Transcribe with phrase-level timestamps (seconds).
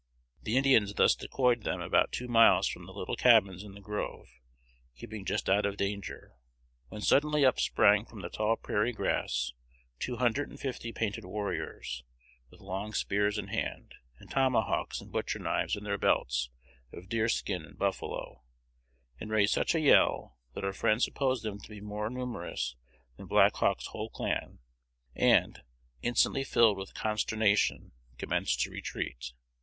[0.41, 4.29] The Indians thus decoyed them about two miles from the little cabins in the grove,
[4.95, 6.37] keeping just out of danger,
[6.89, 9.53] when suddenly up sprang from the tall prairie grass
[9.99, 12.03] two hundred and fifty painted warriors,
[12.49, 16.49] with long spears in hand, and tomahawks and butcher knives in their belts
[16.91, 18.41] of deer skin and buffalo,
[19.19, 22.75] and raised such a yell that our friends supposed them to be more numerous
[23.17, 24.57] than Black Hawk's whole clan,
[25.15, 25.61] and,
[26.01, 29.33] instantly filled with consternation, commenced to retreat.